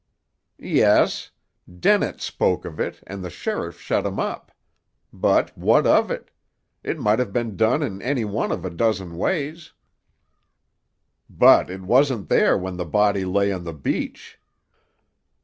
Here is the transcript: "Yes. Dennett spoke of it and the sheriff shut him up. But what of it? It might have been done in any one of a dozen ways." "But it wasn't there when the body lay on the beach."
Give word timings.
"Yes. 0.57 1.29
Dennett 1.79 2.21
spoke 2.21 2.65
of 2.65 2.79
it 2.79 3.03
and 3.05 3.23
the 3.23 3.29
sheriff 3.29 3.79
shut 3.79 4.03
him 4.03 4.19
up. 4.19 4.51
But 5.13 5.55
what 5.55 5.85
of 5.85 6.09
it? 6.09 6.31
It 6.83 6.97
might 6.97 7.19
have 7.19 7.31
been 7.31 7.55
done 7.55 7.83
in 7.83 8.01
any 8.01 8.25
one 8.25 8.51
of 8.51 8.65
a 8.65 8.71
dozen 8.71 9.15
ways." 9.15 9.73
"But 11.29 11.69
it 11.69 11.81
wasn't 11.81 12.29
there 12.29 12.57
when 12.57 12.77
the 12.77 12.83
body 12.85 13.25
lay 13.25 13.51
on 13.51 13.63
the 13.63 13.73
beach." 13.75 14.39